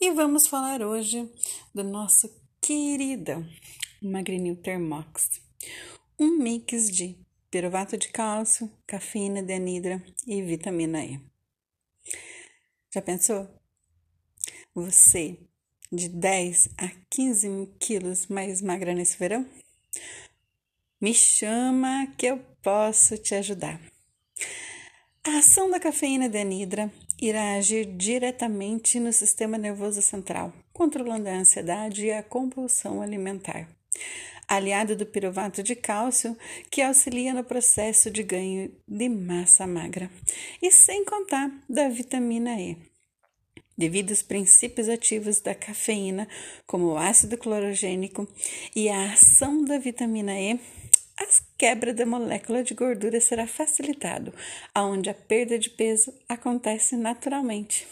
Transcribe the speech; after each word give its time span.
E 0.00 0.12
vamos 0.12 0.46
falar 0.46 0.80
hoje 0.80 1.28
do 1.74 1.82
nosso 1.82 2.32
querida 2.60 3.44
Magrinil 4.00 4.54
Thermox, 4.54 5.42
um 6.16 6.38
mix 6.38 6.88
de 6.88 7.18
piruvato 7.50 7.96
de 7.96 8.08
cálcio, 8.10 8.70
cafeína 8.86 9.42
de 9.42 9.52
anidra 9.52 10.00
e 10.24 10.40
vitamina 10.40 11.04
E. 11.04 11.20
Já 12.94 13.02
pensou? 13.02 13.48
Você 14.72 15.36
de 15.90 16.08
10 16.08 16.68
a 16.78 16.88
15 17.10 17.74
quilos 17.80 18.28
mais 18.28 18.62
magra 18.62 18.94
nesse 18.94 19.18
verão? 19.18 19.50
Me 21.00 21.12
chama 21.12 22.06
que 22.16 22.26
eu 22.26 22.38
posso 22.62 23.18
te 23.18 23.34
ajudar. 23.34 23.80
A 25.28 25.40
ação 25.40 25.70
da 25.70 25.78
cafeína 25.78 26.26
de 26.26 26.38
anidra 26.38 26.90
irá 27.20 27.52
agir 27.52 27.84
diretamente 27.84 28.98
no 28.98 29.12
sistema 29.12 29.58
nervoso 29.58 30.00
central, 30.00 30.54
controlando 30.72 31.28
a 31.28 31.34
ansiedade 31.34 32.06
e 32.06 32.10
a 32.10 32.22
compulsão 32.22 33.02
alimentar. 33.02 33.68
Aliado 34.48 34.96
do 34.96 35.04
piruvato 35.04 35.62
de 35.62 35.76
cálcio, 35.76 36.34
que 36.70 36.80
auxilia 36.80 37.34
no 37.34 37.44
processo 37.44 38.10
de 38.10 38.22
ganho 38.22 38.72
de 38.88 39.06
massa 39.10 39.66
magra, 39.66 40.10
e 40.62 40.70
sem 40.70 41.04
contar 41.04 41.52
da 41.68 41.90
vitamina 41.90 42.58
E. 42.58 42.78
Devido 43.76 44.12
aos 44.12 44.22
princípios 44.22 44.88
ativos 44.88 45.42
da 45.42 45.54
cafeína, 45.54 46.26
como 46.66 46.86
o 46.86 46.96
ácido 46.96 47.36
clorogênico 47.36 48.26
e 48.74 48.88
a 48.88 49.12
ação 49.12 49.62
da 49.62 49.78
vitamina 49.78 50.40
E, 50.40 50.58
quebra 51.58 51.92
da 51.92 52.06
molécula 52.06 52.62
de 52.62 52.72
gordura 52.72 53.20
será 53.20 53.46
facilitado, 53.46 54.32
aonde 54.72 55.10
a 55.10 55.14
perda 55.14 55.58
de 55.58 55.68
peso 55.68 56.14
acontece 56.28 56.96
naturalmente. 56.96 57.86